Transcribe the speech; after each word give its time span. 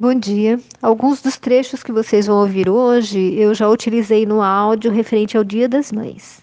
Bom 0.00 0.14
dia. 0.14 0.58
Alguns 0.80 1.20
dos 1.20 1.36
trechos 1.36 1.82
que 1.82 1.92
vocês 1.92 2.26
vão 2.26 2.38
ouvir 2.38 2.70
hoje 2.70 3.34
eu 3.34 3.54
já 3.54 3.68
utilizei 3.68 4.24
no 4.24 4.40
áudio 4.40 4.90
referente 4.90 5.36
ao 5.36 5.44
Dia 5.44 5.68
das 5.68 5.92
Mães. 5.92 6.40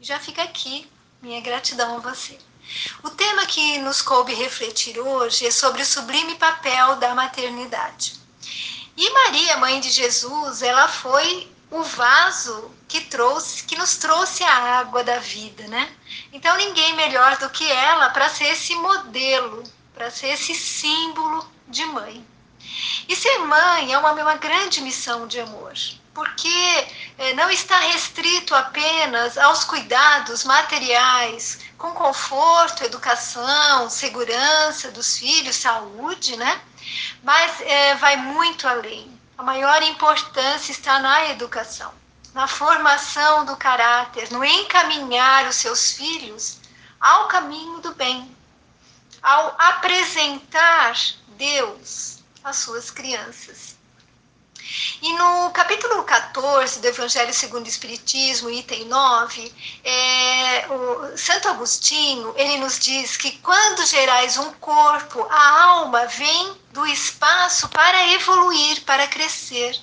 Já 0.00 0.20
fica 0.20 0.44
aqui 0.44 0.86
minha 1.20 1.40
gratidão 1.40 1.96
a 1.96 1.98
você. 1.98 2.38
O 3.02 3.10
tema 3.10 3.44
que 3.46 3.78
nos 3.78 4.00
coube 4.00 4.32
refletir 4.32 4.96
hoje 5.00 5.44
é 5.44 5.50
sobre 5.50 5.82
o 5.82 5.84
sublime 5.84 6.36
papel 6.36 6.94
da 7.00 7.16
maternidade. 7.16 8.14
E 8.96 9.10
Maria, 9.10 9.56
mãe 9.56 9.80
de 9.80 9.90
Jesus, 9.90 10.62
ela 10.62 10.86
foi 10.86 11.50
o 11.68 11.82
vaso 11.82 12.70
que 12.86 13.00
trouxe, 13.00 13.64
que 13.64 13.76
nos 13.76 13.96
trouxe 13.96 14.44
a 14.44 14.78
água 14.78 15.02
da 15.02 15.18
vida, 15.18 15.66
né? 15.66 15.90
Então 16.32 16.56
ninguém 16.56 16.94
melhor 16.94 17.38
do 17.38 17.50
que 17.50 17.68
ela 17.68 18.10
para 18.10 18.28
ser 18.28 18.52
esse 18.52 18.72
modelo, 18.76 19.64
para 20.00 20.10
ser 20.10 20.28
esse 20.28 20.54
símbolo 20.54 21.46
de 21.68 21.84
mãe. 21.84 22.26
E 23.06 23.14
ser 23.14 23.38
mãe 23.40 23.92
é 23.92 23.98
uma, 23.98 24.12
uma 24.12 24.36
grande 24.36 24.80
missão 24.80 25.26
de 25.26 25.38
amor 25.38 25.74
porque 26.14 26.86
é, 27.18 27.34
não 27.34 27.50
está 27.50 27.78
restrito 27.78 28.54
apenas 28.54 29.38
aos 29.38 29.62
cuidados 29.62 30.44
materiais, 30.44 31.60
com 31.78 31.92
conforto, 31.92 32.82
educação, 32.82 33.88
segurança 33.88 34.90
dos 34.90 35.18
filhos, 35.18 35.56
saúde, 35.56 36.36
né? 36.36 36.60
Mas 37.22 37.60
é, 37.60 37.94
vai 37.94 38.16
muito 38.16 38.66
além. 38.66 39.18
A 39.38 39.42
maior 39.42 39.82
importância 39.82 40.72
está 40.72 40.98
na 40.98 41.30
educação, 41.30 41.92
na 42.34 42.48
formação 42.48 43.44
do 43.44 43.56
caráter, 43.56 44.30
no 44.32 44.44
encaminhar 44.44 45.46
os 45.46 45.56
seus 45.56 45.92
filhos 45.92 46.58
ao 47.00 47.28
caminho 47.28 47.78
do 47.80 47.94
bem, 47.94 48.36
ao 49.22 49.54
apresentar 49.58 50.96
Deus 51.36 52.18
às 52.44 52.56
suas 52.56 52.90
crianças. 52.90 53.80
E 55.02 55.12
no 55.14 55.50
capítulo 55.50 56.04
14 56.04 56.80
do 56.80 56.86
Evangelho 56.86 57.34
segundo 57.34 57.64
o 57.64 57.68
Espiritismo, 57.68 58.50
item 58.50 58.84
9, 58.84 59.52
é, 59.82 60.66
o 60.68 61.18
Santo 61.18 61.48
Agostinho, 61.48 62.32
ele 62.36 62.58
nos 62.58 62.78
diz 62.78 63.16
que 63.16 63.32
quando 63.38 63.84
gerais 63.86 64.36
um 64.36 64.52
corpo, 64.52 65.26
a 65.28 65.62
alma 65.62 66.06
vem 66.06 66.56
do 66.72 66.86
espaço 66.86 67.68
para 67.70 68.12
evoluir, 68.12 68.82
para 68.82 69.08
crescer. 69.08 69.76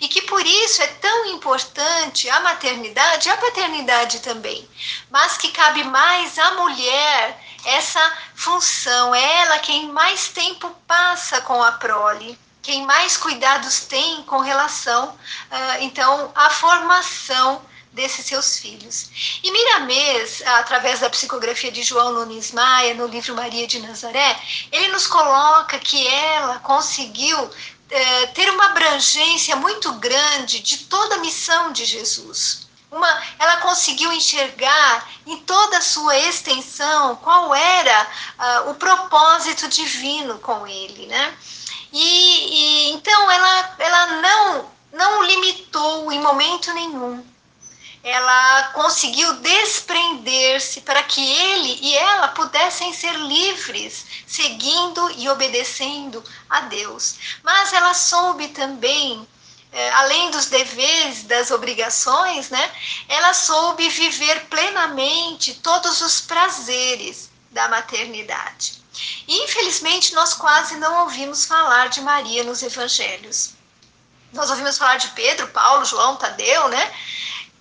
E 0.00 0.08
que 0.08 0.20
por 0.22 0.44
isso 0.44 0.82
é 0.82 0.88
tão 0.88 1.26
importante 1.26 2.28
a 2.28 2.40
maternidade 2.40 3.28
e 3.28 3.32
a 3.32 3.36
paternidade 3.38 4.20
também. 4.20 4.68
Mas 5.10 5.38
que 5.38 5.52
cabe 5.52 5.84
mais 5.84 6.38
à 6.38 6.50
mulher 6.52 7.43
essa 7.64 8.18
função, 8.34 9.14
é 9.14 9.40
ela 9.42 9.58
quem 9.58 9.90
mais 9.92 10.28
tempo 10.28 10.70
passa 10.86 11.40
com 11.40 11.62
a 11.62 11.72
prole 11.72 12.38
quem 12.64 12.86
mais 12.86 13.16
cuidados 13.18 13.80
tem 13.80 14.22
com 14.22 14.38
relação, 14.38 15.10
uh, 15.10 15.82
então, 15.82 16.32
à 16.34 16.48
formação 16.48 17.60
desses 17.92 18.26
seus 18.26 18.58
filhos. 18.58 19.38
E 19.42 19.52
Miramês, 19.52 20.42
através 20.46 21.00
da 21.00 21.10
psicografia 21.10 21.70
de 21.70 21.82
João 21.82 22.12
Nunes 22.12 22.52
Maia, 22.52 22.94
no 22.94 23.06
livro 23.06 23.36
Maria 23.36 23.66
de 23.66 23.78
Nazaré, 23.80 24.36
ele 24.72 24.88
nos 24.88 25.06
coloca 25.06 25.78
que 25.78 26.08
ela 26.08 26.58
conseguiu 26.60 27.38
uh, 27.38 28.32
ter 28.34 28.50
uma 28.50 28.70
abrangência 28.70 29.54
muito 29.56 29.92
grande 29.92 30.60
de 30.60 30.78
toda 30.86 31.16
a 31.16 31.18
missão 31.18 31.70
de 31.70 31.84
Jesus. 31.84 32.63
Uma, 32.94 33.22
ela 33.40 33.56
conseguiu 33.56 34.12
enxergar 34.12 35.10
em 35.26 35.38
toda 35.38 35.78
a 35.78 35.82
sua 35.82 36.16
extensão 36.16 37.16
qual 37.16 37.52
era 37.52 38.06
uh, 38.38 38.70
o 38.70 38.76
propósito 38.76 39.66
divino 39.66 40.38
com 40.38 40.64
ele, 40.64 41.06
né? 41.06 41.36
E, 41.92 41.98
e 41.98 42.90
então 42.92 43.30
ela, 43.32 43.74
ela 43.80 44.06
não, 44.20 44.70
não 44.92 45.22
limitou 45.24 46.12
em 46.12 46.20
momento 46.20 46.72
nenhum. 46.72 47.26
Ela 48.04 48.68
conseguiu 48.74 49.32
desprender-se 49.40 50.82
para 50.82 51.02
que 51.02 51.20
ele 51.20 51.80
e 51.82 51.96
ela 51.96 52.28
pudessem 52.28 52.92
ser 52.92 53.16
livres, 53.16 54.06
seguindo 54.24 55.10
e 55.16 55.28
obedecendo 55.28 56.22
a 56.48 56.60
Deus. 56.60 57.16
Mas 57.42 57.72
ela 57.72 57.92
soube 57.92 58.48
também 58.48 59.26
além 59.94 60.30
dos 60.30 60.46
deveres, 60.46 61.24
das 61.24 61.50
obrigações, 61.50 62.50
né, 62.50 62.70
ela 63.08 63.34
soube 63.34 63.88
viver 63.88 64.46
plenamente 64.46 65.54
todos 65.54 66.00
os 66.00 66.20
prazeres 66.20 67.30
da 67.50 67.68
maternidade. 67.68 68.82
Infelizmente, 69.26 70.14
nós 70.14 70.34
quase 70.34 70.76
não 70.76 71.02
ouvimos 71.02 71.44
falar 71.44 71.88
de 71.88 72.00
Maria 72.00 72.44
nos 72.44 72.62
evangelhos. 72.62 73.54
Nós 74.32 74.50
ouvimos 74.50 74.78
falar 74.78 74.96
de 74.96 75.08
Pedro, 75.08 75.48
Paulo, 75.48 75.84
João, 75.84 76.16
Tadeu, 76.16 76.68
né? 76.68 76.92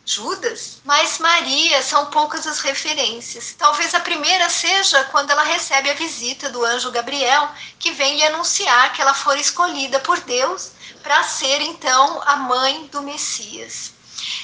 Judas, 0.05 0.81
mas 0.83 1.17
Maria 1.19 1.81
são 1.81 2.07
poucas 2.07 2.45
as 2.45 2.59
referências. 2.59 3.55
Talvez 3.57 3.95
a 3.95 4.01
primeira 4.01 4.49
seja 4.49 5.03
quando 5.05 5.31
ela 5.31 5.43
recebe 5.43 5.89
a 5.89 5.93
visita 5.93 6.49
do 6.49 6.63
anjo 6.63 6.91
Gabriel, 6.91 7.49
que 7.79 7.91
vem 7.91 8.17
lhe 8.17 8.23
anunciar 8.23 8.91
que 8.91 9.01
ela 9.01 9.13
for 9.13 9.37
escolhida 9.37 9.99
por 10.01 10.19
Deus 10.21 10.71
para 11.01 11.23
ser 11.23 11.61
então 11.61 12.21
a 12.25 12.35
mãe 12.35 12.87
do 12.87 13.01
Messias. 13.01 13.93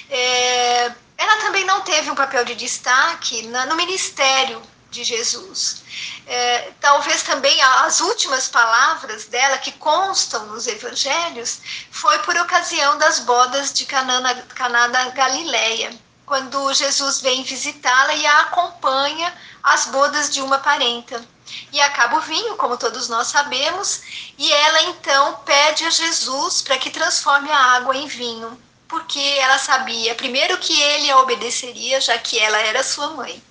É, 0.10 0.92
ela 1.18 1.38
também 1.42 1.66
não 1.66 1.82
teve 1.82 2.10
um 2.10 2.16
papel 2.16 2.46
de 2.46 2.56
destaque 2.56 3.46
na, 3.48 3.66
no 3.66 3.76
ministério 3.76 4.62
de 4.90 5.04
Jesus. 5.04 5.84
É, 6.26 6.72
talvez 6.80 7.24
também 7.24 7.62
as 7.62 8.02
últimas 8.02 8.48
palavras 8.48 9.26
dela 9.26 9.58
que 9.58 9.72
constam 9.74 10.48
nos 10.48 10.68
evangelhos 10.68 11.60
foi 11.92 12.18
por 12.20 12.36
ocasião 12.38 12.98
das 12.98 13.20
bodas 13.20 13.74
de 13.74 13.86
Caná, 13.86 14.36
Caná 14.56 14.88
da 14.88 15.10
Galileia, 15.10 15.92
quando 16.26 16.74
Jesus 16.74 17.22
vem 17.22 17.44
visitá-la 17.44 18.14
e 18.14 18.26
a 18.26 18.42
acompanha 18.42 19.34
às 19.64 19.88
bodas 19.88 20.30
de 20.30 20.42
uma 20.42 20.60
parenta. 20.60 21.24
E 21.72 21.82
acaba 21.82 22.18
o 22.18 22.22
vinho, 22.22 22.56
como 22.58 22.78
todos 22.78 23.10
nós 23.10 23.28
sabemos, 23.28 24.02
e 24.38 24.52
ela 24.54 24.84
então 24.84 25.40
pede 25.46 25.84
a 25.84 25.90
Jesus 25.90 26.62
para 26.62 26.78
que 26.78 26.92
transforme 26.92 27.52
a 27.52 27.58
água 27.58 27.96
em 27.96 28.08
vinho, 28.08 28.60
porque 28.88 29.20
ela 29.40 29.58
sabia, 29.58 30.14
primeiro, 30.14 30.58
que 30.60 30.80
ele 30.80 31.10
a 31.10 31.18
obedeceria, 31.18 32.00
já 32.00 32.18
que 32.20 32.38
ela 32.38 32.60
era 32.60 32.84
sua 32.84 33.10
mãe. 33.12 33.42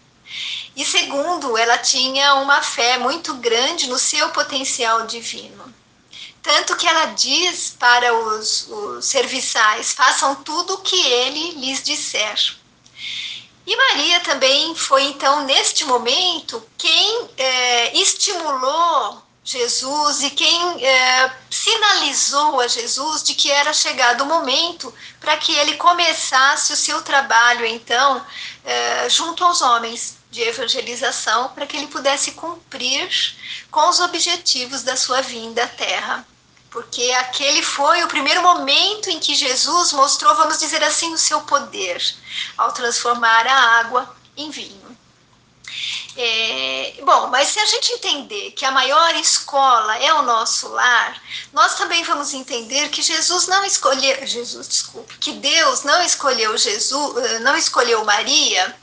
E 0.79 0.85
segundo, 0.85 1.59
ela 1.59 1.77
tinha 1.77 2.35
uma 2.37 2.63
fé 2.63 2.99
muito 2.99 3.35
grande 3.35 3.89
no 3.89 3.99
seu 3.99 4.29
potencial 4.29 5.09
divino. 5.09 5.75
Tanto 6.41 6.77
que 6.77 6.87
ela 6.87 7.07
diz 7.07 7.75
para 7.77 8.15
os, 8.15 8.69
os 8.69 9.05
serviçais: 9.05 9.93
façam 9.93 10.37
tudo 10.37 10.75
o 10.75 10.79
que 10.79 10.95
ele 11.05 11.51
lhes 11.57 11.83
disser. 11.83 12.57
E 13.67 13.77
Maria 13.77 14.21
também 14.21 14.73
foi, 14.77 15.03
então, 15.07 15.45
neste 15.47 15.85
momento, 15.85 16.63
quem 16.79 17.29
é, 17.37 17.99
estimulou 17.99 19.21
Jesus 19.43 20.23
e 20.23 20.31
quem 20.31 20.87
é, 20.87 21.33
sinalizou 21.51 22.61
a 22.61 22.69
Jesus 22.69 23.25
de 23.25 23.35
que 23.35 23.51
era 23.51 23.73
chegado 23.73 24.23
o 24.23 24.27
momento 24.27 24.95
para 25.19 25.37
que 25.39 25.53
ele 25.55 25.75
começasse 25.75 26.73
o 26.73 26.77
seu 26.77 27.03
trabalho, 27.03 27.67
então, 27.67 28.25
é, 28.65 29.11
junto 29.11 29.43
aos 29.43 29.61
homens 29.61 30.18
de 30.31 30.43
evangelização 30.43 31.49
para 31.51 31.67
que 31.67 31.77
ele 31.77 31.87
pudesse 31.87 32.33
cumprir 32.33 33.09
com 33.71 33.89
os 33.89 34.01
objetivos 34.01 34.83
da 34.83 34.97
sua 34.97 35.21
vinda 35.23 35.65
à 35.65 35.69
Terra. 35.69 36.27
Porque 36.71 37.11
aquele 37.13 37.63
foi 37.63 38.05
o 38.05 38.09
primeiro 38.09 38.43
momento 38.43 39.09
em 39.09 39.19
que 39.19 39.35
Jesus 39.35 39.93
mostrou, 39.93 40.35
vamos 40.37 40.59
dizer 40.59 40.85
assim, 40.85 41.15
o 41.15 41.19
seu 41.19 41.41
poder, 41.43 42.03
ao 42.59 42.73
transformar 42.73 43.47
a 43.47 43.81
água 43.81 44.15
em 44.37 44.51
vinho. 44.51 44.89
É, 46.17 46.95
bom, 47.05 47.29
mas 47.29 47.49
se 47.49 47.61
a 47.61 47.67
gente 47.67 47.93
entender 47.93 48.51
que 48.53 48.65
a 48.65 48.71
maior 48.71 49.15
escola 49.15 49.97
é 49.99 50.13
o 50.15 50.23
nosso 50.23 50.69
lar, 50.69 51.23
nós 51.53 51.77
também 51.77 52.03
vamos 52.03 52.35
entender 52.35 52.89
que 52.89 53.03
Jesus 53.03 53.47
não 53.47 53.65
escolheu, 53.65 54.27
Jesus, 54.27 54.69
desculpe, 54.69 55.17
que 55.19 55.33
Deus 55.33 55.85
não 55.85 56.03
escolheu 56.03 56.59
Jesus, 56.59 57.41
não 57.41 57.57
escolheu 57.57 58.05
Maria 58.05 58.77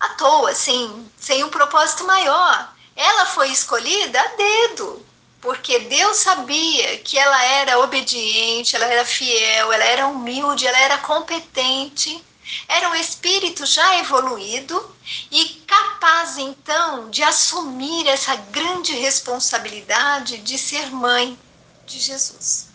à 0.00 0.08
toa, 0.10 0.54
sem, 0.54 1.10
sem 1.18 1.44
um 1.44 1.50
propósito 1.50 2.04
maior. 2.04 2.74
Ela 2.96 3.26
foi 3.26 3.50
escolhida 3.50 4.18
a 4.18 4.26
dedo, 4.28 5.06
porque 5.40 5.78
Deus 5.80 6.16
sabia 6.16 6.98
que 6.98 7.18
ela 7.18 7.44
era 7.44 7.78
obediente, 7.78 8.74
ela 8.74 8.86
era 8.86 9.04
fiel, 9.04 9.72
ela 9.72 9.84
era 9.84 10.06
humilde, 10.06 10.66
ela 10.66 10.78
era 10.78 10.98
competente. 10.98 12.24
Era 12.66 12.88
um 12.88 12.94
espírito 12.96 13.64
já 13.64 13.98
evoluído 13.98 14.96
e 15.30 15.62
capaz 15.68 16.36
então 16.36 17.08
de 17.08 17.22
assumir 17.22 18.08
essa 18.08 18.34
grande 18.34 18.92
responsabilidade 18.92 20.38
de 20.38 20.58
ser 20.58 20.90
mãe 20.90 21.38
de 21.86 22.00
Jesus. 22.00 22.68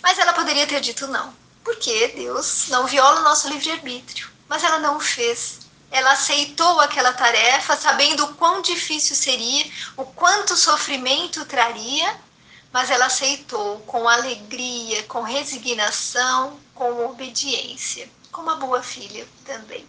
Mas 0.00 0.18
ela 0.18 0.32
poderia 0.32 0.68
ter 0.68 0.80
dito 0.80 1.08
não, 1.08 1.34
porque 1.64 2.08
Deus 2.08 2.68
não 2.68 2.86
viola 2.86 3.20
o 3.20 3.24
nosso 3.24 3.48
livre-arbítrio, 3.48 4.30
mas 4.48 4.62
ela 4.62 4.78
não 4.78 4.98
o 4.98 5.00
fez 5.00 5.61
ela 5.92 6.12
aceitou 6.12 6.80
aquela 6.80 7.12
tarefa, 7.12 7.76
sabendo 7.76 8.24
o 8.24 8.34
quão 8.34 8.62
difícil 8.62 9.14
seria, 9.14 9.70
o 9.96 10.04
quanto 10.04 10.56
sofrimento 10.56 11.44
traria, 11.44 12.18
mas 12.72 12.90
ela 12.90 13.06
aceitou 13.06 13.78
com 13.80 14.08
alegria, 14.08 15.02
com 15.04 15.20
resignação, 15.20 16.58
com 16.74 17.04
obediência, 17.06 18.08
como 18.32 18.48
uma 18.48 18.56
boa 18.56 18.82
filha 18.82 19.28
também. 19.44 19.86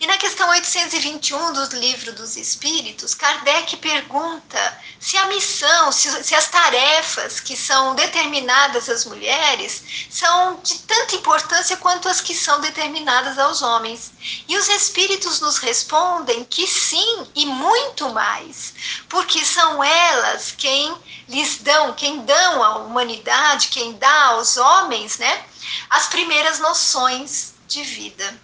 E 0.00 0.06
na 0.06 0.16
questão 0.16 0.48
821 0.48 1.52
do 1.52 1.76
Livro 1.76 2.14
dos 2.14 2.36
Espíritos, 2.38 3.14
Kardec 3.14 3.76
pergunta 3.76 4.80
se 4.98 5.16
a 5.18 5.26
missão, 5.26 5.92
se, 5.92 6.24
se, 6.24 6.34
as 6.34 6.48
tarefas 6.48 7.38
que 7.38 7.54
são 7.54 7.94
determinadas 7.94 8.88
às 8.88 9.04
mulheres 9.04 10.08
são 10.10 10.58
de 10.62 10.78
tanta 10.80 11.16
importância 11.16 11.76
quanto 11.76 12.08
as 12.08 12.22
que 12.22 12.34
são 12.34 12.62
determinadas 12.62 13.38
aos 13.38 13.60
homens. 13.60 14.10
E 14.48 14.56
os 14.56 14.68
Espíritos 14.70 15.40
nos 15.40 15.58
respondem 15.58 16.44
que 16.44 16.66
sim, 16.66 17.26
e 17.34 17.44
muito 17.44 18.08
mais, 18.08 18.72
porque 19.06 19.44
são 19.44 19.84
elas 19.84 20.54
quem 20.56 20.96
lhes 21.28 21.58
dão, 21.58 21.92
quem 21.92 22.24
dão 22.24 22.64
à 22.64 22.78
humanidade, 22.78 23.68
quem 23.68 23.92
dá 23.98 24.24
aos 24.28 24.56
homens, 24.56 25.18
né, 25.18 25.44
as 25.90 26.08
primeiras 26.08 26.58
noções 26.58 27.52
de 27.68 27.82
vida. 27.82 28.40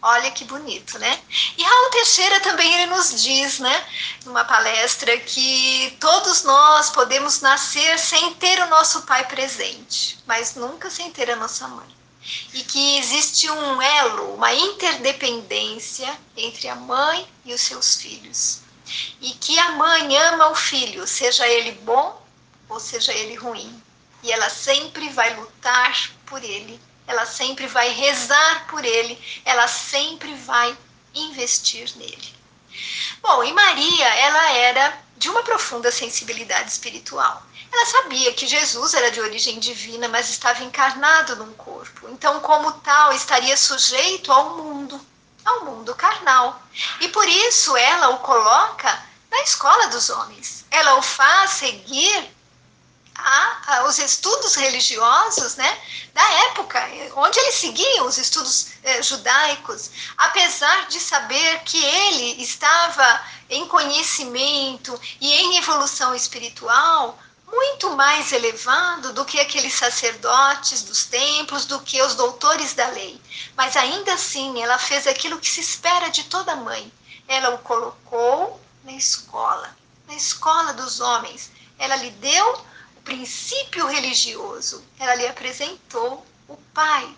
Olha 0.00 0.30
que 0.30 0.44
bonito, 0.44 0.96
né? 0.98 1.20
E 1.56 1.62
Raul 1.62 1.90
Teixeira 1.90 2.38
também 2.40 2.72
ele 2.72 2.86
nos 2.86 3.20
diz, 3.20 3.58
né, 3.58 3.86
numa 4.24 4.44
palestra, 4.44 5.18
que 5.18 5.96
todos 5.98 6.44
nós 6.44 6.90
podemos 6.90 7.40
nascer 7.40 7.98
sem 7.98 8.32
ter 8.34 8.60
o 8.60 8.68
nosso 8.68 9.02
pai 9.02 9.26
presente, 9.26 10.16
mas 10.24 10.54
nunca 10.54 10.88
sem 10.88 11.10
ter 11.10 11.28
a 11.30 11.36
nossa 11.36 11.66
mãe. 11.66 11.88
E 12.54 12.62
que 12.62 12.98
existe 12.98 13.50
um 13.50 13.82
elo, 13.82 14.34
uma 14.34 14.52
interdependência 14.52 16.16
entre 16.36 16.68
a 16.68 16.76
mãe 16.76 17.26
e 17.44 17.52
os 17.52 17.60
seus 17.60 17.96
filhos. 17.96 18.60
E 19.20 19.32
que 19.32 19.58
a 19.58 19.72
mãe 19.72 20.16
ama 20.16 20.48
o 20.50 20.54
filho, 20.54 21.06
seja 21.08 21.46
ele 21.48 21.72
bom 21.72 22.24
ou 22.68 22.78
seja 22.78 23.12
ele 23.12 23.34
ruim. 23.34 23.82
E 24.22 24.30
ela 24.30 24.48
sempre 24.48 25.08
vai 25.10 25.34
lutar 25.34 26.10
por 26.26 26.42
ele 26.44 26.80
ela 27.08 27.24
sempre 27.24 27.66
vai 27.66 27.88
rezar 27.88 28.66
por 28.68 28.84
ele, 28.84 29.18
ela 29.44 29.66
sempre 29.66 30.34
vai 30.34 30.76
investir 31.14 31.90
nele. 31.96 32.34
Bom, 33.22 33.42
e 33.42 33.52
Maria, 33.52 34.06
ela 34.14 34.50
era 34.52 35.02
de 35.16 35.28
uma 35.30 35.42
profunda 35.42 35.90
sensibilidade 35.90 36.70
espiritual. 36.70 37.42
Ela 37.72 37.86
sabia 37.86 38.32
que 38.34 38.46
Jesus 38.46 38.94
era 38.94 39.10
de 39.10 39.20
origem 39.20 39.58
divina, 39.58 40.06
mas 40.08 40.28
estava 40.28 40.62
encarnado 40.62 41.36
num 41.36 41.52
corpo. 41.54 42.08
Então, 42.10 42.40
como 42.40 42.72
tal, 42.80 43.12
estaria 43.12 43.56
sujeito 43.56 44.30
ao 44.30 44.56
mundo, 44.56 45.00
ao 45.44 45.64
mundo 45.64 45.94
carnal. 45.94 46.62
E 47.00 47.08
por 47.08 47.26
isso 47.26 47.76
ela 47.76 48.10
o 48.10 48.18
coloca 48.18 49.02
na 49.30 49.42
escola 49.42 49.88
dos 49.88 50.10
homens. 50.10 50.64
Ela 50.70 50.96
o 50.96 51.02
faz 51.02 51.52
seguir 51.52 52.30
a, 53.18 53.58
a, 53.66 53.84
os 53.84 53.98
estudos 53.98 54.54
religiosos 54.54 55.56
né, 55.56 55.78
da 56.14 56.22
época, 56.48 56.80
onde 57.16 57.38
eles 57.40 57.56
seguiam 57.56 58.06
os 58.06 58.16
estudos 58.16 58.68
eh, 58.84 59.02
judaicos, 59.02 59.90
apesar 60.16 60.86
de 60.86 61.00
saber 61.00 61.60
que 61.64 61.82
ele 61.84 62.42
estava 62.42 63.20
em 63.50 63.66
conhecimento 63.66 64.98
e 65.20 65.32
em 65.32 65.58
evolução 65.58 66.14
espiritual 66.14 67.18
muito 67.50 67.90
mais 67.96 68.30
elevado 68.32 69.12
do 69.14 69.24
que 69.24 69.40
aqueles 69.40 69.74
sacerdotes 69.74 70.82
dos 70.82 71.04
templos, 71.06 71.64
do 71.64 71.80
que 71.80 72.00
os 72.02 72.14
doutores 72.14 72.74
da 72.74 72.86
lei. 72.88 73.20
Mas 73.56 73.76
ainda 73.76 74.12
assim, 74.12 74.62
ela 74.62 74.78
fez 74.78 75.06
aquilo 75.06 75.38
que 75.38 75.48
se 75.48 75.60
espera 75.60 76.10
de 76.10 76.24
toda 76.24 76.56
mãe. 76.56 76.92
Ela 77.26 77.54
o 77.54 77.58
colocou 77.58 78.60
na 78.84 78.92
escola, 78.92 79.74
na 80.06 80.14
escola 80.14 80.74
dos 80.74 81.00
homens. 81.00 81.50
Ela 81.78 81.96
lhe 81.96 82.10
deu 82.10 82.64
princípio 83.08 83.86
religioso, 83.86 84.84
ela 84.98 85.14
lhe 85.14 85.26
apresentou 85.26 86.26
o 86.46 86.58
Pai 86.74 87.08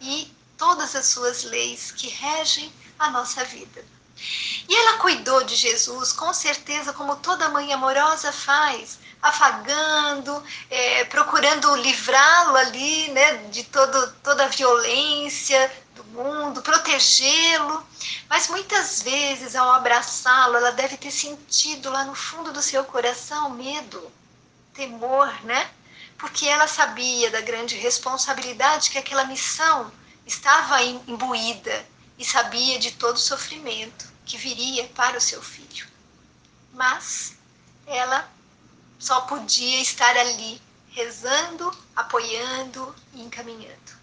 e 0.00 0.32
todas 0.56 0.96
as 0.96 1.04
suas 1.06 1.44
leis 1.44 1.92
que 1.92 2.08
regem 2.08 2.72
a 2.98 3.10
nossa 3.10 3.44
vida. 3.44 3.84
E 4.66 4.74
ela 4.74 4.96
cuidou 4.96 5.44
de 5.44 5.54
Jesus, 5.54 6.10
com 6.10 6.32
certeza, 6.32 6.94
como 6.94 7.16
toda 7.16 7.50
mãe 7.50 7.70
amorosa 7.70 8.32
faz, 8.32 8.98
afagando, 9.20 10.42
é, 10.70 11.04
procurando 11.04 11.76
livrá-lo 11.76 12.56
ali 12.56 13.10
né, 13.10 13.34
de 13.50 13.62
todo, 13.64 14.12
toda 14.22 14.46
a 14.46 14.48
violência 14.48 15.70
do 15.94 16.04
mundo, 16.04 16.62
protegê-lo. 16.62 17.86
Mas 18.30 18.48
muitas 18.48 19.02
vezes, 19.02 19.54
ao 19.54 19.70
abraçá-lo, 19.70 20.56
ela 20.56 20.72
deve 20.72 20.96
ter 20.96 21.10
sentido 21.10 21.90
lá 21.90 22.06
no 22.06 22.14
fundo 22.14 22.54
do 22.54 22.62
seu 22.62 22.82
coração 22.84 23.50
medo 23.50 24.10
temor, 24.76 25.32
né? 25.44 25.70
Porque 26.18 26.46
ela 26.46 26.68
sabia 26.68 27.30
da 27.30 27.40
grande 27.40 27.74
responsabilidade 27.76 28.90
que 28.90 28.98
aquela 28.98 29.24
missão 29.24 29.90
estava 30.26 30.82
imbuída 30.82 31.86
e 32.18 32.24
sabia 32.24 32.78
de 32.78 32.92
todo 32.92 33.16
o 33.16 33.20
sofrimento 33.20 34.06
que 34.24 34.36
viria 34.36 34.84
para 34.88 35.18
o 35.18 35.20
seu 35.20 35.42
filho. 35.42 35.86
Mas 36.72 37.36
ela 37.86 38.30
só 38.98 39.22
podia 39.22 39.80
estar 39.80 40.16
ali, 40.16 40.60
rezando, 40.90 41.70
apoiando 41.94 42.94
e 43.14 43.22
encaminhando. 43.22 43.96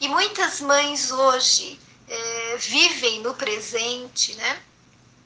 E 0.00 0.08
muitas 0.08 0.60
mães 0.60 1.10
hoje 1.10 1.80
é, 2.08 2.56
vivem 2.58 3.20
no 3.20 3.34
presente, 3.34 4.34
né? 4.34 4.62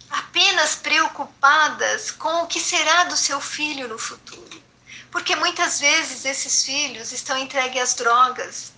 Apenas 0.08 0.76
preocupadas 0.76 2.10
com 2.10 2.42
o 2.42 2.46
que 2.46 2.60
será 2.60 3.04
do 3.04 3.16
seu 3.16 3.40
filho 3.40 3.88
no 3.88 3.98
futuro. 3.98 4.69
Porque 5.10 5.34
muitas 5.36 5.80
vezes 5.80 6.24
esses 6.24 6.64
filhos 6.64 7.12
estão 7.12 7.36
entregues 7.36 7.82
às 7.82 7.94
drogas, 7.94 8.72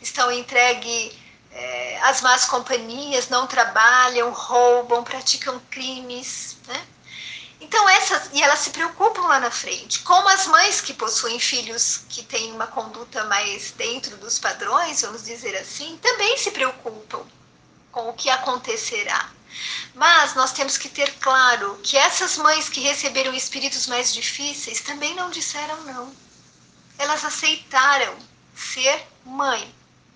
estão 0.00 0.30
entregues 0.32 1.12
é, 1.52 2.00
às 2.02 2.20
más 2.20 2.44
companhias, 2.44 3.28
não 3.28 3.46
trabalham, 3.46 4.30
roubam, 4.32 5.04
praticam 5.04 5.60
crimes, 5.70 6.56
né? 6.66 6.86
Então 7.60 7.88
essas 7.88 8.30
e 8.32 8.40
elas 8.40 8.60
se 8.60 8.70
preocupam 8.70 9.22
lá 9.22 9.40
na 9.40 9.50
frente, 9.50 10.00
como 10.00 10.28
as 10.28 10.46
mães 10.46 10.80
que 10.80 10.94
possuem 10.94 11.40
filhos 11.40 12.02
que 12.08 12.22
têm 12.22 12.52
uma 12.52 12.68
conduta 12.68 13.24
mais 13.24 13.72
dentro 13.72 14.16
dos 14.16 14.38
padrões, 14.38 15.02
vamos 15.02 15.24
dizer 15.24 15.56
assim, 15.56 15.98
também 15.98 16.36
se 16.38 16.52
preocupam 16.52 17.24
com 17.90 18.10
o 18.10 18.12
que 18.12 18.30
acontecerá. 18.30 19.30
Mas 19.98 20.36
nós 20.36 20.52
temos 20.52 20.78
que 20.78 20.88
ter 20.88 21.12
claro 21.18 21.76
que 21.82 21.96
essas 21.96 22.38
mães 22.38 22.68
que 22.68 22.78
receberam 22.78 23.34
espíritos 23.34 23.88
mais 23.88 24.14
difíceis 24.14 24.80
também 24.80 25.12
não 25.16 25.28
disseram 25.28 25.82
não. 25.82 26.14
Elas 26.96 27.24
aceitaram 27.24 28.16
ser 28.54 29.04
mãe 29.24 29.74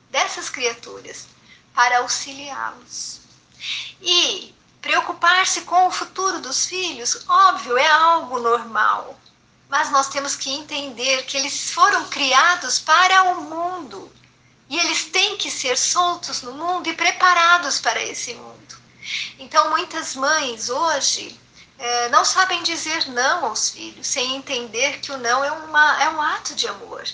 dessas 0.08 0.48
criaturas 0.48 1.26
para 1.74 1.98
auxiliá-los. 1.98 3.22
E 4.00 4.54
preocupar-se 4.80 5.62
com 5.62 5.88
o 5.88 5.90
futuro 5.90 6.38
dos 6.38 6.64
filhos, 6.64 7.24
óbvio, 7.28 7.76
é 7.76 7.90
algo 7.90 8.38
normal. 8.38 9.18
Mas 9.68 9.90
nós 9.90 10.08
temos 10.10 10.36
que 10.36 10.48
entender 10.48 11.24
que 11.24 11.36
eles 11.36 11.72
foram 11.72 12.08
criados 12.08 12.78
para 12.78 13.32
o 13.32 13.42
mundo. 13.42 14.12
E 14.68 14.78
eles 14.78 15.06
têm 15.06 15.36
que 15.36 15.50
ser 15.50 15.76
soltos 15.76 16.40
no 16.42 16.52
mundo 16.52 16.88
e 16.88 16.94
preparados 16.94 17.80
para 17.80 18.00
esse 18.00 18.34
mundo. 18.34 18.51
Então, 19.38 19.70
muitas 19.70 20.14
mães 20.14 20.68
hoje 20.68 21.38
é, 21.78 22.08
não 22.10 22.24
sabem 22.24 22.62
dizer 22.62 23.08
não 23.08 23.46
aos 23.46 23.70
filhos, 23.70 24.06
sem 24.06 24.36
entender 24.36 25.00
que 25.00 25.10
o 25.10 25.18
não 25.18 25.44
é, 25.44 25.50
uma, 25.50 26.02
é 26.02 26.08
um 26.10 26.22
ato 26.22 26.54
de 26.54 26.68
amor. 26.68 27.04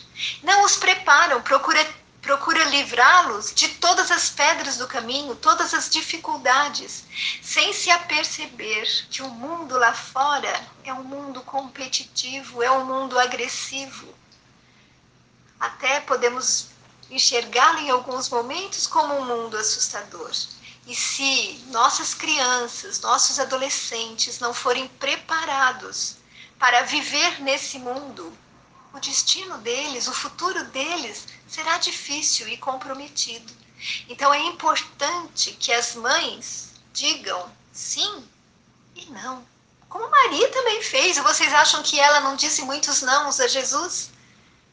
Não 0.43 0.63
os 0.63 0.77
preparam, 0.77 1.41
procura, 1.41 1.83
procura 2.21 2.63
livrá-los 2.65 3.55
de 3.55 3.69
todas 3.77 4.11
as 4.11 4.29
pedras 4.29 4.77
do 4.77 4.87
caminho, 4.87 5.35
todas 5.37 5.73
as 5.73 5.89
dificuldades, 5.89 7.05
sem 7.41 7.73
se 7.73 7.91
aperceber 7.91 8.87
que 9.09 9.23
o 9.23 9.31
mundo 9.31 9.79
lá 9.79 9.95
fora 9.95 10.53
é 10.85 10.93
um 10.93 11.05
mundo 11.05 11.41
competitivo, 11.41 12.63
é 12.63 12.71
um 12.71 12.85
mundo 12.85 13.19
agressivo. 13.19 14.15
Até 15.59 16.01
podemos 16.01 16.69
enxergá-lo 17.11 17.79
em 17.79 17.91
alguns 17.91 18.29
momentos 18.29 18.87
como 18.87 19.15
um 19.15 19.25
mundo 19.25 19.57
assustador. 19.57 20.31
E 20.89 20.95
se 20.95 21.63
nossas 21.67 22.15
crianças, 22.15 22.99
nossos 23.01 23.39
adolescentes 23.39 24.39
não 24.39 24.55
forem 24.55 24.89
preparados 24.89 26.17
para 26.59 26.81
viver 26.85 27.43
nesse 27.43 27.79
mundo, 27.79 28.33
o 28.95 28.99
destino 28.99 29.59
deles, 29.59 30.09
o 30.09 30.15
futuro 30.15 30.65
deles 30.65 31.27
será 31.47 31.77
difícil 31.77 32.49
e 32.49 32.57
comprometido. 32.57 33.53
Então 34.09 34.33
é 34.33 34.41
importante 34.47 35.53
que 35.61 35.71
as 35.71 35.95
mães 35.95 36.73
digam 36.95 37.55
sim 37.71 38.27
e 38.97 39.05
não. 39.11 39.47
Como 39.91 40.09
Maria 40.09 40.49
também 40.49 40.83
fez. 40.83 41.19
Vocês 41.19 41.53
acham 41.53 41.83
que 41.83 42.01
ela 42.01 42.21
não 42.21 42.35
disse 42.35 42.63
muitos 42.63 43.03
nãos 43.03 43.41
a 43.41 43.47
Jesus? 43.47 44.11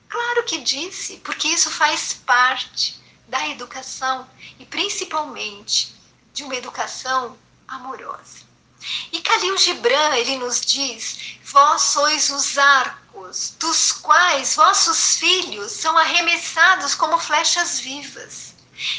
Claro 0.07 0.45
que 0.45 0.60
disse, 0.60 1.17
porque 1.17 1.50
isso 1.50 1.69
faz 1.69 2.13
parte 2.13 2.98
da 3.27 3.50
educação 3.50 4.29
e 4.57 4.65
principalmente 4.65 5.94
de 6.35 6.43
uma 6.43 6.55
educação 6.55 7.37
amorosa. 7.67 8.45
E 9.11 9.19
Khalil 9.19 9.57
Gibran, 9.57 10.15
ele 10.15 10.37
nos 10.37 10.61
diz: 10.61 11.39
vós 11.45 11.81
sois 11.81 12.29
os 12.29 12.57
arcos 12.57 13.55
dos 13.57 13.93
quais 13.93 14.55
vossos 14.55 15.17
filhos 15.17 15.71
são 15.71 15.97
arremessados 15.97 16.93
como 16.93 17.17
flechas 17.17 17.79
vivas. 17.79 18.53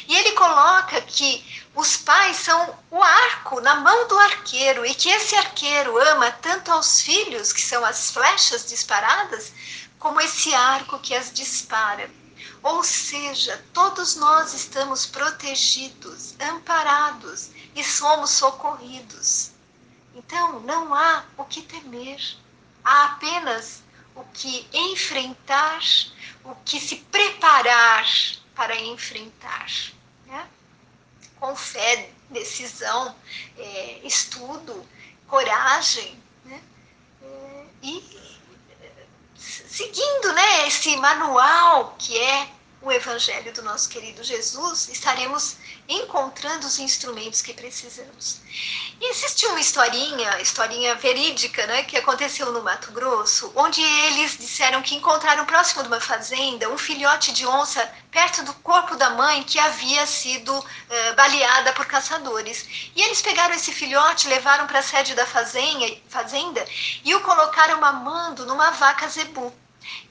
E 0.08 0.16
ele 0.16 0.32
coloca 0.32 1.02
que 1.02 1.44
os 1.74 1.98
pais 1.98 2.38
são 2.38 2.78
o 2.90 3.02
arco 3.02 3.60
na 3.60 3.74
mão 3.74 4.08
do 4.08 4.18
arqueiro 4.18 4.86
e 4.86 4.94
que 4.94 5.10
esse 5.10 5.36
arqueiro 5.36 5.98
ama 5.98 6.32
tanto 6.32 6.72
aos 6.72 7.02
filhos, 7.02 7.52
que 7.52 7.60
são 7.60 7.84
as 7.84 8.10
flechas 8.10 8.64
disparadas, 8.64 9.52
como 9.98 10.20
esse 10.20 10.54
arco 10.54 10.98
que 10.98 11.14
as 11.14 11.30
dispara. 11.30 12.10
Ou 12.62 12.82
seja, 12.82 13.64
todos 13.72 14.16
nós 14.16 14.54
estamos 14.54 15.06
protegidos, 15.06 16.34
amparados 16.40 17.50
e 17.74 17.84
somos 17.84 18.30
socorridos. 18.30 19.52
Então, 20.14 20.60
não 20.60 20.94
há 20.94 21.24
o 21.36 21.44
que 21.44 21.62
temer, 21.62 22.20
há 22.84 23.04
apenas 23.04 23.82
o 24.14 24.24
que 24.32 24.66
enfrentar, 24.72 25.80
o 26.42 26.54
que 26.64 26.80
se 26.80 26.96
preparar 26.96 28.06
para 28.54 28.74
enfrentar. 28.80 29.66
Né? 30.24 30.48
Com 31.38 31.54
fé, 31.54 32.10
decisão, 32.30 33.14
é, 33.58 34.00
estudo, 34.04 34.86
coragem. 35.28 36.18
Né? 36.44 36.62
É, 37.22 37.66
e 37.82 38.26
seguindo 39.38 40.32
né, 40.32 40.66
esse 40.66 40.96
manual 40.96 41.94
que 41.98 42.18
é 42.18 42.55
o 42.86 42.92
Evangelho 42.92 43.52
do 43.52 43.62
nosso 43.62 43.88
querido 43.88 44.22
Jesus, 44.22 44.88
estaremos 44.88 45.56
encontrando 45.88 46.64
os 46.68 46.78
instrumentos 46.78 47.42
que 47.42 47.52
precisamos. 47.52 48.40
E 49.00 49.10
existe 49.10 49.44
uma 49.46 49.58
historinha, 49.58 50.40
historinha 50.40 50.94
verídica, 50.94 51.66
né, 51.66 51.82
que 51.82 51.96
aconteceu 51.96 52.52
no 52.52 52.62
Mato 52.62 52.92
Grosso, 52.92 53.52
onde 53.56 53.82
eles 53.82 54.38
disseram 54.38 54.82
que 54.82 54.94
encontraram 54.94 55.44
próximo 55.44 55.82
de 55.82 55.88
uma 55.88 56.00
fazenda 56.00 56.70
um 56.70 56.78
filhote 56.78 57.32
de 57.32 57.44
onça 57.44 57.92
perto 58.12 58.44
do 58.44 58.54
corpo 58.54 58.94
da 58.94 59.10
mãe 59.10 59.42
que 59.42 59.58
havia 59.58 60.06
sido 60.06 60.56
uh, 60.56 61.14
baleada 61.16 61.72
por 61.72 61.86
caçadores. 61.86 62.90
E 62.94 63.02
eles 63.02 63.20
pegaram 63.20 63.54
esse 63.56 63.72
filhote, 63.72 64.28
levaram 64.28 64.68
para 64.68 64.78
a 64.78 64.82
sede 64.82 65.12
da 65.16 65.26
fazenda, 65.26 65.92
fazenda 66.08 66.64
e 67.04 67.12
o 67.16 67.20
colocaram 67.22 67.80
mamando 67.80 68.46
numa 68.46 68.70
vaca 68.70 69.08
zebu. 69.08 69.52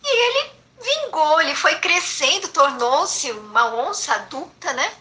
E 0.04 0.28
ele 0.28 0.65
vingou, 0.80 1.42
ele 1.42 1.56
foi 1.56 1.76
crescendo, 1.76 2.48
tornou-se 2.50 3.32
uma 3.32 3.74
onça 3.74 4.14
adulta, 4.14 4.74
né? 4.74 4.94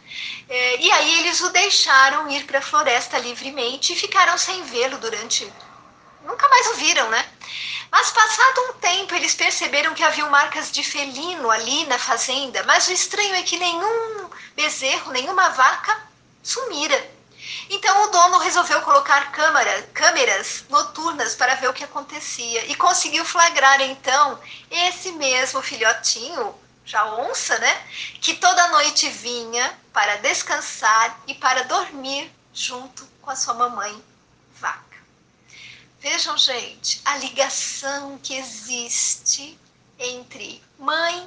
É, 0.49 0.77
e 0.81 0.93
aí 0.93 1.19
eles 1.21 1.41
o 1.41 1.51
deixaram 1.51 2.29
ir 2.31 2.45
para 2.45 2.59
a 2.59 2.63
floresta 2.63 3.19
livremente 3.19 3.93
e 3.93 3.97
ficaram 3.97 4.37
sem 4.39 4.63
vê-lo 4.65 4.99
durante. 4.99 5.51
Nunca 6.25 6.49
mais 6.49 6.67
o 6.69 6.75
viram, 6.75 7.09
né? 7.11 7.29
Mas 7.91 8.11
passado 8.11 8.61
um 8.71 8.73
tempo, 8.75 9.15
eles 9.15 9.35
perceberam 9.35 9.95
que 9.95 10.03
haviam 10.03 10.31
marcas 10.31 10.71
de 10.73 10.83
felino 10.83 11.51
ali 11.51 11.87
na 11.87 11.99
fazenda, 11.99 12.63
mas 12.65 12.89
o 12.89 12.93
estranho 12.93 13.35
é 13.35 13.43
que 13.43 13.57
nenhum 13.57 14.31
bezerro, 14.57 15.13
nenhuma 15.13 15.51
vaca 15.51 15.97
sumira. 16.43 17.14
Então 17.69 18.05
o 18.05 18.11
dono 18.11 18.39
resolveu 18.39 18.81
colocar 18.83 19.33
câmera, 19.33 19.83
câmeras 19.95 20.65
noturnas 20.69 21.35
para 21.35 21.55
ver 21.55 21.69
o 21.69 21.73
que 21.73 21.85
acontecia 21.85 22.65
e 22.67 22.75
conseguiu 22.75 23.25
flagrar 23.25 23.81
então 23.81 24.41
esse 24.71 25.13
mesmo 25.13 25.63
filhotinho, 25.63 26.55
já 26.85 27.05
onça, 27.17 27.59
né? 27.59 27.87
Que 28.21 28.35
toda 28.35 28.69
noite 28.69 29.09
vinha 29.09 29.79
para 29.93 30.17
descansar 30.17 31.21
e 31.27 31.35
para 31.35 31.65
dormir 31.65 32.31
junto 32.53 33.07
com 33.23 33.31
a 33.31 33.37
sua 33.37 33.55
mamãe 33.55 34.03
vaca. 34.55 34.99
Vejam, 35.99 36.37
gente, 36.37 37.01
a 37.05 37.17
ligação 37.17 38.19
que 38.23 38.35
existe 38.35 39.59
entre 39.99 40.63
mãe 40.79 41.27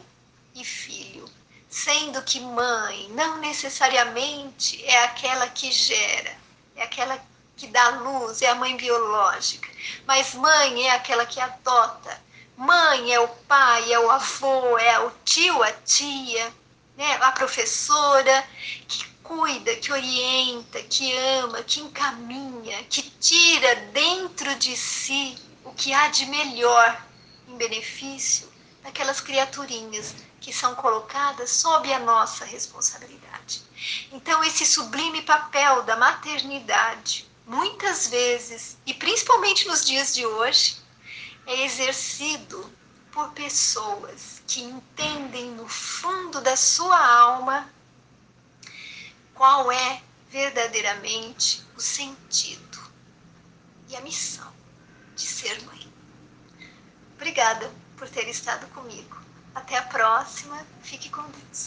e 0.53 0.63
filho 0.63 1.37
sendo 1.84 2.24
que 2.24 2.39
mãe 2.39 3.07
não 3.12 3.38
necessariamente 3.38 4.84
é 4.84 5.03
aquela 5.03 5.48
que 5.48 5.72
gera, 5.72 6.36
é 6.75 6.81
aquela 6.81 7.24
que 7.55 7.67
dá 7.67 7.89
luz, 7.89 8.41
é 8.41 8.50
a 8.50 8.55
mãe 8.55 8.75
biológica, 8.75 9.69
mas 10.07 10.34
mãe 10.34 10.88
é 10.88 10.91
aquela 10.91 11.25
que 11.25 11.39
adota. 11.39 12.25
Mãe 12.57 13.13
é 13.13 13.19
o 13.19 13.27
pai, 13.27 13.93
é 13.93 14.00
o 14.00 14.10
avô, 14.10 14.79
é 14.79 15.00
o 15.01 15.12
tio, 15.24 15.62
a 15.62 15.72
tia, 15.72 16.51
né? 16.98 17.17
a 17.22 17.31
professora 17.31 18.48
que 18.88 19.05
cuida, 19.22 19.75
que 19.75 19.91
orienta, 19.91 20.81
que 20.81 21.15
ama, 21.15 21.62
que 21.62 21.79
encaminha, 21.79 22.84
que 22.86 23.03
tira 23.03 23.75
dentro 23.93 24.55
de 24.55 24.75
si 24.75 25.38
o 25.63 25.72
que 25.74 25.93
há 25.93 26.07
de 26.07 26.25
melhor 26.25 27.05
em 27.48 27.55
benefício 27.55 28.51
daquelas 28.81 29.22
criaturinhas 29.22 30.15
que 30.39 30.53
são 30.53 30.75
colocadas 30.75 31.50
sob 31.50 31.91
a 31.91 32.00
nossa 32.00 32.46
responsabilidade. 32.46 33.63
Então, 34.12 34.44
esse 34.44 34.65
sublime 34.65 35.22
papel 35.24 35.84
da 35.84 35.96
maternidade, 35.96 37.29
muitas 37.46 38.08
vezes, 38.08 38.77
e 38.86 38.94
principalmente 38.94 39.67
nos 39.67 39.86
dias 39.86 40.13
de 40.13 40.25
hoje, 40.25 40.77
é 41.46 41.63
exercido 41.63 42.72
por 43.12 43.32
pessoas 43.32 44.41
que 44.46 44.62
entendem 44.62 45.51
no 45.51 45.67
fundo 45.67 46.41
da 46.41 46.56
sua 46.56 46.98
alma 46.98 47.70
qual 49.34 49.72
é 49.72 50.01
verdadeiramente 50.29 51.65
o 51.75 51.82
sentido 51.82 52.79
e 53.88 53.96
a 53.96 54.01
missão 54.01 54.51
de 55.15 55.24
ser 55.24 55.62
mãe. 55.63 55.91
Obrigada 57.15 57.72
por 57.96 58.08
ter 58.10 58.27
estado 58.27 58.67
comigo. 58.74 59.26
Até 59.57 59.75
a 59.75 59.81
próxima. 59.81 60.55
Fique 60.83 61.09
com 61.09 61.23
Deus. 61.23 61.65